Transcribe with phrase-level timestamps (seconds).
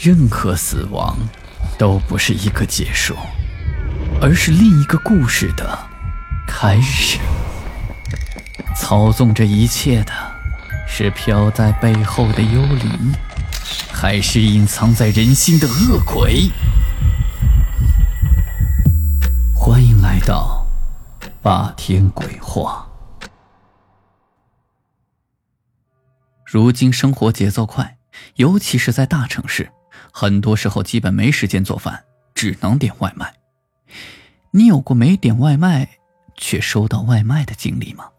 [0.00, 1.18] 任何死亡
[1.76, 3.16] 都不是一个结束，
[4.22, 5.76] 而是另一个故事的
[6.46, 7.18] 开始。
[8.76, 10.12] 操纵这一切的
[10.86, 13.12] 是飘在背后的幽灵，
[13.92, 16.48] 还是隐藏在人心的恶鬼？
[19.52, 20.64] 欢迎来到
[21.42, 22.86] 霸天鬼话。
[26.44, 27.98] 如今生活节奏快，
[28.36, 29.70] 尤其是在大城市，
[30.12, 33.34] 很多时候基本没时间做饭，只能点外卖。
[34.50, 35.98] 你有过没点外卖
[36.36, 38.10] 却收到外卖的经历吗？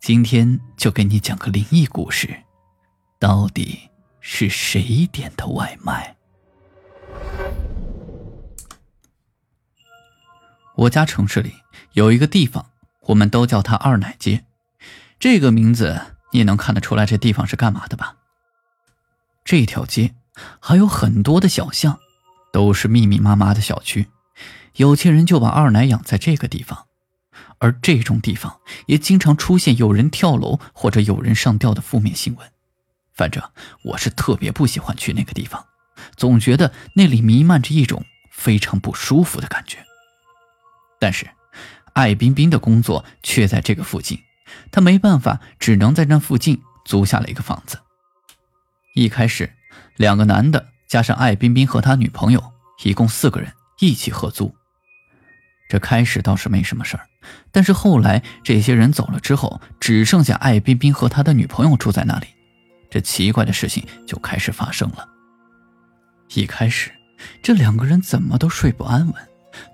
[0.00, 2.42] 今天就给你讲个灵异故事，
[3.18, 6.16] 到底是谁点的外卖？
[10.76, 11.52] 我家城市里
[11.92, 12.70] 有一个地方，
[13.06, 14.44] 我们都叫它二奶街，
[15.18, 16.00] 这个名字。
[16.30, 18.17] 你也能看得出来这地方是干嘛的吧？
[19.48, 20.14] 这条街
[20.60, 21.98] 还有很多的小巷，
[22.52, 24.08] 都是密密麻麻的小区。
[24.76, 26.84] 有钱人就把二奶养在这个地方，
[27.56, 32.46] 而这种地方也经常出现有人跳楼或者有人上吊的负面新闻。
[33.14, 33.42] 反正
[33.84, 35.64] 我是特别不喜欢去那个地方，
[36.14, 39.78] 总觉得那里弥漫着一种非常不舒服的感觉。
[40.98, 41.26] 但是，
[41.94, 44.18] 艾冰冰的工作却在这个附近。
[44.70, 47.78] 她没办法，只能在那附近租下了一个房子。
[48.98, 49.48] 一开始，
[49.96, 52.42] 两个男的加上艾冰冰和他女朋友，
[52.82, 54.52] 一共四个人一起合租。
[55.68, 57.06] 这开始倒是没什么事儿，
[57.52, 62.26] 但是后来这些人走了之后，只剩下艾冰冰和他的女朋友住在那里，
[62.90, 65.08] 这奇怪的事情就开始发生了。
[66.34, 66.90] 一开始，
[67.40, 69.14] 这两个人怎么都睡不安稳，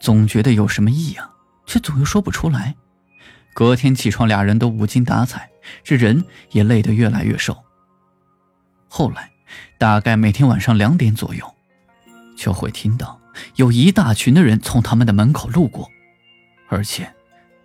[0.00, 1.30] 总觉得有什么异样，
[1.64, 2.74] 却总又说不出来。
[3.54, 5.48] 隔天起床，俩人都无精打采，
[5.84, 7.56] 这人也累得越来越瘦。
[8.94, 9.30] 后来，
[9.78, 11.50] 大概每天晚上两点左右，
[12.36, 13.18] 就会听到
[13.56, 15.88] 有一大群的人从他们的门口路过，
[16.68, 17.10] 而且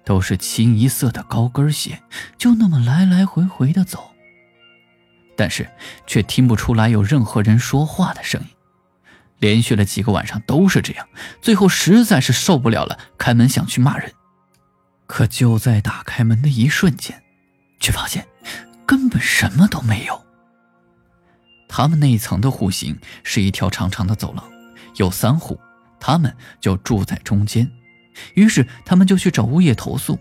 [0.06, 2.02] 都是清一色的高跟鞋，
[2.38, 4.12] 就那么来来回回的走。
[5.36, 5.70] 但是
[6.08, 8.48] 却听不出来有任何人说话的声音。
[9.40, 11.10] 连续了几个晚上都是这样，
[11.42, 14.14] 最后实在是受不了了，开门想去骂人。
[15.08, 17.22] 可就在打开门的一瞬间，
[17.82, 18.26] 却发现
[18.86, 20.26] 根本什么都没有。
[21.68, 24.44] 他们那一层的户型是一条长长的走廊，
[24.96, 25.60] 有三户，
[26.00, 27.70] 他们就住在中间。
[28.34, 30.18] 于是他们就去找物业投诉。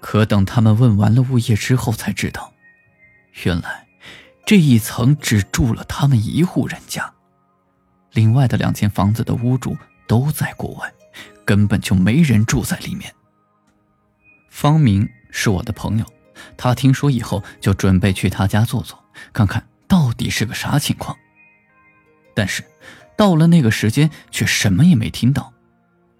[0.00, 2.52] 可等他们问完了物业之后，才知道，
[3.44, 3.86] 原来
[4.44, 7.10] 这一层只住了他们一户人家，
[8.12, 9.76] 另外的两间房子的屋主
[10.06, 10.92] 都在国外，
[11.46, 13.12] 根本就没人住在里面。
[14.50, 16.04] 方明是我的朋友，
[16.56, 21.16] 他听说以后就准备去他家坐坐，看看到底是个啥情况。
[22.34, 22.64] 但是
[23.16, 25.52] 到了那个时间，却什么也没听到。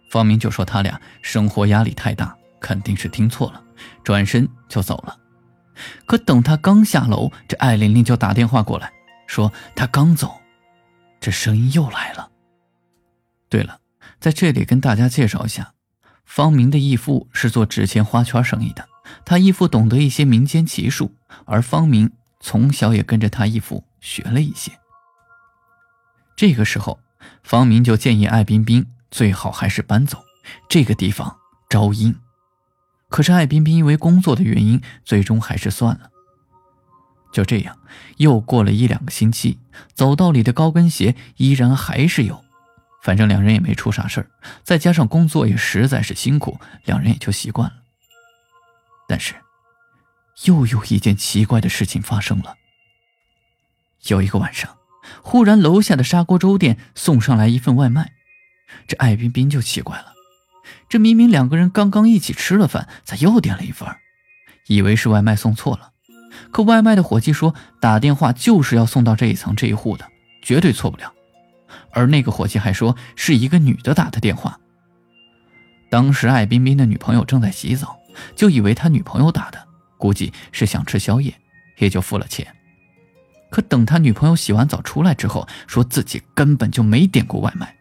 [0.09, 3.61] 方明就说他俩生活压力太大，肯定是听错了，
[4.05, 5.19] 转身就走了。
[6.07, 8.93] 可等他刚下楼，这艾琳琳就打电话过来，
[9.27, 10.41] 说他刚走，
[11.19, 12.31] 这声音又来了。
[13.49, 13.81] 对了，
[14.21, 15.73] 在这里跟大家介绍一下。
[16.25, 18.89] 方明的义父是做纸钱花圈生意的，
[19.25, 22.13] 他义父懂得一些民间奇术，而方明
[22.45, 24.71] 从小也跟着他义父学了一些。
[26.37, 27.01] 这个时候，
[27.43, 30.23] 方明就建议艾冰冰最好还是搬走，
[30.69, 31.39] 这个地方
[31.71, 32.15] 招阴。
[33.09, 36.11] 可是艾冰冰因为工作的原因，最终还是算了。
[37.33, 37.79] 就这样，
[38.19, 39.59] 又过了一两个星期，
[39.95, 42.45] 走道里的高跟鞋依然还是有。
[43.03, 44.29] 反正两人也没出啥事儿，
[44.63, 47.77] 再加上工作也实在是辛苦，两人也就习惯了。
[49.09, 49.35] 但是，
[50.45, 52.57] 又有一件奇怪的事情发生了。
[54.09, 54.77] 有一个晚上，
[55.23, 58.13] 忽然楼下的砂锅粥店送上来一份外卖，
[58.87, 60.13] 这艾冰冰就奇怪了，
[60.89, 63.89] 这明明两个人刚刚一起吃了饭，咋又点了一份？
[64.67, 65.93] 以为是外卖送错了，
[66.51, 70.09] 可外卖的伙计说打电话就是要送到这一层这一户的，
[70.43, 71.13] 绝对错不了。
[71.91, 74.59] 而那个伙计还说是一个女的打的电话。
[75.91, 77.99] 当时艾冰冰的女朋友正在洗澡，
[78.35, 79.67] 就以为他女朋友打的，
[80.05, 81.33] 估计是想吃宵夜，
[81.79, 82.55] 也就付了钱。
[83.51, 87.75] 可等他女朋友洗完澡出来之后，说自己根本就没点过外卖。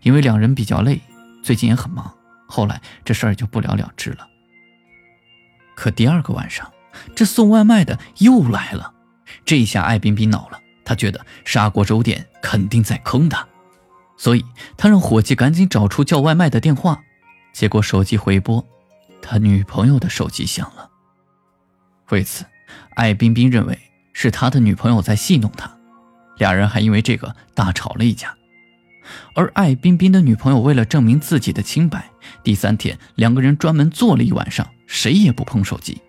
[0.00, 1.02] 因为两人比较累，
[1.42, 2.16] 最近也很忙，
[2.48, 4.26] 后来这事儿就不了了之了。
[5.74, 6.72] 可第二个晚上，
[7.14, 8.94] 这送外卖的又来了，
[9.44, 10.58] 这下艾彬彬恼了。
[10.86, 13.46] 他觉得砂锅粥店肯定在坑他，
[14.16, 14.42] 所以
[14.78, 17.02] 他让伙计赶紧找出叫外卖的电话。
[17.52, 18.66] 结果手机回拨，
[19.20, 20.92] 他女朋友的手机响了。
[22.10, 22.44] 为此，
[22.94, 23.78] 艾冰冰认为
[24.12, 25.70] 是他的女朋友在戏弄他，
[26.38, 28.34] 俩人还因为这个大吵了一架。
[29.34, 32.10] 而艾冰冰的女朋友为了证明自己的清白，
[32.42, 36.00] 第三天两个人专门坐了一晚上，谁也不碰手机。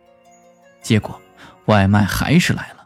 [0.81, 1.19] 结果，
[1.65, 2.85] 外卖还是来了。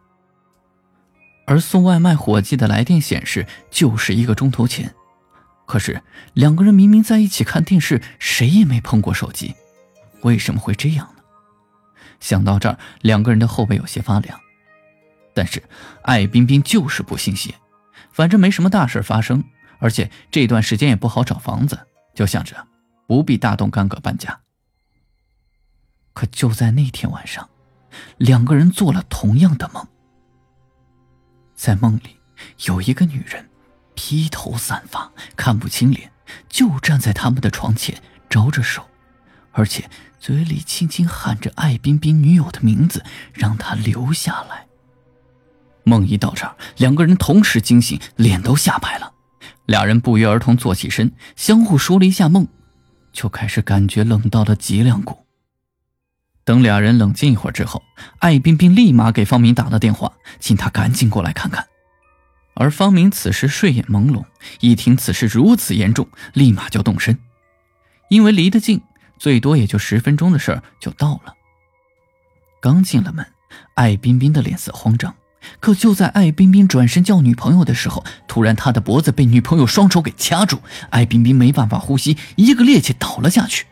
[1.45, 4.93] 而送外卖伙计的来电显示就是一个钟头前，
[5.65, 6.01] 可是
[6.33, 9.55] 两个人明明在一起看电视，谁也没碰过手机，
[10.21, 11.09] 为什么会这样？
[12.19, 14.39] 想到这儿，两个人的后背有些发凉。
[15.33, 15.63] 但是
[16.03, 17.55] 艾冰冰就是不信邪，
[18.11, 19.43] 反正没什么大事发生。
[19.79, 22.67] 而且这段时间也不好找房子，就想着
[23.07, 24.41] 不必大动干戈搬家。
[26.13, 27.49] 可就在那天晚上，
[28.17, 29.87] 两个人做了同样的梦。
[31.55, 32.17] 在梦里，
[32.65, 33.49] 有一个女人，
[33.95, 36.11] 披头散发，看不清脸，
[36.49, 38.88] 就站在他们的床前，招着手，
[39.51, 43.03] 而且嘴里轻轻喊着艾冰冰女友的名字，
[43.33, 44.65] 让她留下来。
[45.83, 49.13] 梦一到这儿，两个人同时惊醒，脸都吓白了。
[49.65, 52.47] 俩人不约而同坐起身，相互说了一下梦，
[53.11, 55.25] 就开始感觉冷到了脊梁骨。
[56.43, 57.83] 等俩人冷静一会儿之后，
[58.19, 61.67] 艾冰冰立马给方明打了电话，请他赶紧过来看看。
[62.55, 64.25] 而方明此时睡眼朦胧，
[64.59, 67.17] 一听此事如此严重，立马就动身，
[68.09, 68.81] 因为离得近，
[69.19, 71.35] 最多也就十分钟的事儿就到了。
[72.59, 73.25] 刚进了门，
[73.75, 75.13] 艾冰冰的脸色慌张。
[75.61, 83.65] 可就在艾冰冰转身叫女朋友的时候，突然他的脖子被女朋友双手给掐住，艾冰冰没办法呼吸，一个趔趄倒了下去。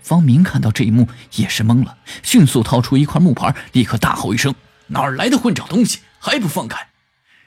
[0.00, 4.54] 方明看到这一幕也是懵了，迅速掏出一块木牌，立刻大吼一声
[4.88, 6.88] ：“哪儿来的混账东西，还不放开！”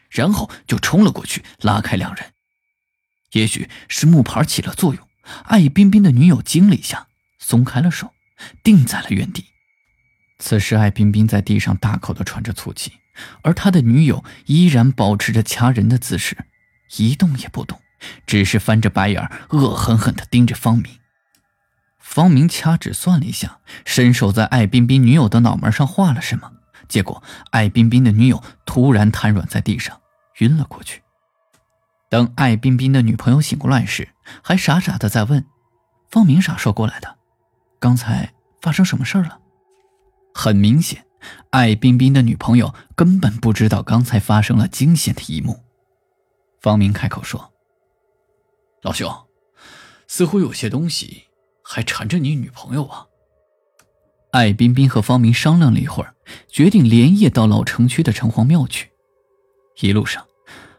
[0.09, 2.27] 然后就冲了过去，拉开两人。
[3.33, 5.05] 也许是木牌起了作用，
[5.43, 7.07] 艾冰冰的女友惊了一下，
[7.49, 8.13] 松开了手，
[8.61, 9.43] 定在了原地。
[10.37, 12.93] 此时，艾冰冰在地上大口的喘着粗气。
[13.41, 16.37] 而他的女友依然保持着掐人的姿势，
[16.97, 17.81] 一动也不动，
[18.27, 20.99] 只是翻着白眼，恶狠狠地盯着方明。
[21.97, 26.51] 方明掐指算了一下，伸手在艾冰冰女友的脑门上画了什么，
[26.87, 29.99] 结果艾冰冰的女友突然瘫软在地上，
[30.37, 31.01] 晕了过去。
[32.09, 34.09] 等艾冰冰的女朋友醒过来时，
[34.43, 35.43] 还傻傻的在问
[36.09, 37.18] ：“方明啥时候过来的？
[37.79, 39.39] 刚才发生什么事了？”
[40.33, 41.05] 很明显。
[41.49, 45.65] 艾冰冰的女朋友根本不知道刚才发生了惊险的一幕。
[46.61, 47.51] 方明开口说
[48.81, 49.11] ：“老兄，
[50.07, 51.23] 似乎有些东西
[51.61, 53.07] 还缠着你女朋友啊。”
[54.31, 56.15] 艾冰冰和方明商量了一会儿，
[56.47, 58.91] 决定连夜到老城区的城隍庙去。
[59.81, 60.25] 一路上，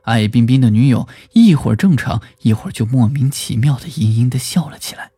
[0.05, 5.11] 艾冰冰的女友一会儿正常，一会儿就莫名其妙的阴阴的笑了起来，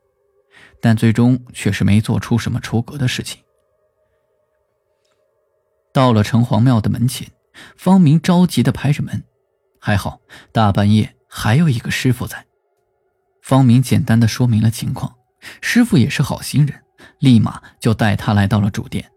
[0.83, 3.41] 但最终却是没做出什么出格的事情。
[5.93, 7.31] 到了城隍庙的门前，
[7.77, 9.23] 方明着急的拍着门。
[9.79, 10.21] 还好
[10.53, 12.47] 大半夜还有一个师傅在。
[13.43, 15.17] 方明简单的说明了情况，
[15.61, 16.83] 师傅也是好心人，
[17.19, 19.11] 立马就带他来到了主殿，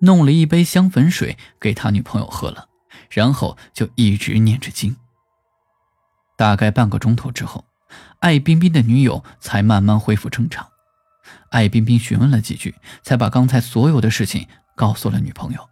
[0.00, 2.68] 弄了一杯香粉水给他女朋友喝了，
[3.10, 4.96] 然后就一直念着经。
[6.36, 7.64] 大概半个钟头之后，
[8.18, 10.68] 艾冰冰的女友才慢慢恢复正常。
[11.50, 15.68] 艾冰冰询问了几句，才把刚才所有的事情告诉了女朋友。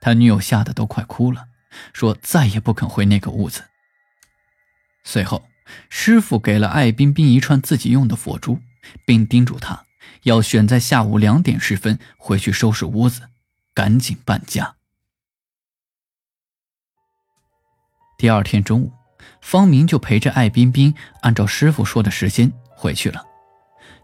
[0.00, 1.46] 他女友吓得都快哭了，
[1.92, 3.64] 说再也不肯回那个屋子。
[5.04, 5.44] 随后，
[5.88, 8.60] 师傅给了艾冰冰一串自己用的佛珠，
[9.06, 9.84] 并叮嘱他
[10.22, 13.28] 要选在下午两点十分回去收拾屋子，
[13.72, 14.76] 赶紧搬家。
[18.18, 18.92] 第二天中午，
[19.40, 23.24] 方明就陪着艾冰冰按照师傅说的时间回去了。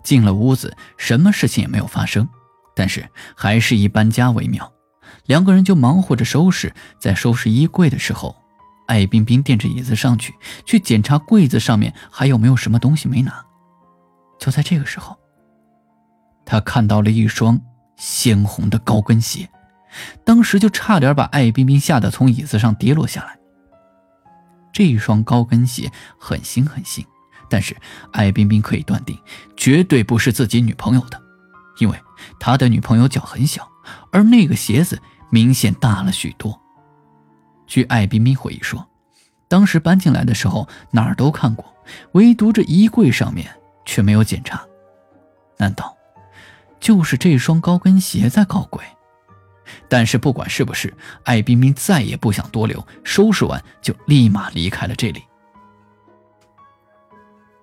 [0.08, 2.26] 进了屋子，什么事情也没有发生，
[2.74, 4.72] 但是还是以搬家为妙。
[5.26, 8.34] 两个人就忙活着收拾，在收拾衣柜的时候，
[8.86, 10.34] 艾冰冰垫着椅子上去，
[10.64, 13.44] 去检查柜子上面还有没有什么东西没拿。
[14.38, 15.14] 就在这个时候，
[16.46, 17.60] 他看到了一双
[17.98, 19.46] 鲜红的高跟鞋，
[20.24, 23.36] 当时就差点把艾冰冰吓得从椅子上跌落下来。
[24.72, 27.04] 这一双高跟鞋很新很新，
[27.48, 27.76] 但是
[28.12, 29.18] 艾冰冰可以断定，
[29.56, 31.20] 绝对不是自己女朋友的，
[31.78, 31.98] 因为
[32.38, 33.68] 他的女朋友脚很小，
[34.10, 35.00] 而那个鞋子。
[35.30, 36.58] 明显大了许多。
[37.66, 38.88] 据艾冰冰回忆说，
[39.46, 41.76] 当时搬进来的时候哪儿都看过，
[42.12, 43.46] 唯独这衣柜上面
[43.84, 44.64] 却没有检查。
[45.58, 45.94] 难道
[46.80, 48.82] 就是这双高跟鞋在搞鬼？
[49.86, 55.22] 但是不管是不是，艾冰冰再也不想多留，收拾完就立马离开了这里。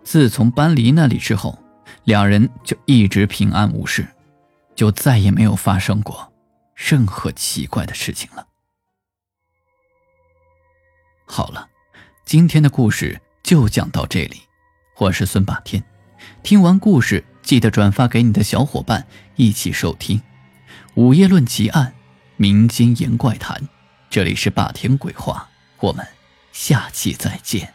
[0.05, 1.57] 自从搬离那里之后，
[2.03, 4.07] 两人就一直平安无事，
[4.75, 6.31] 就再也没有发生过。
[6.75, 8.47] 任何奇怪的事情了。
[11.25, 11.67] 好了，
[12.23, 14.41] 今天的故事就讲到这里。
[14.97, 15.83] 我是孙霸天，
[16.43, 20.21] 听完故事记得转发给你的小伙伴一起收听。
[20.93, 21.93] 午夜论奇案，
[22.37, 23.67] 民间言怪谈，
[24.09, 26.05] 这里是霸天鬼话，我们
[26.51, 27.74] 下期再见。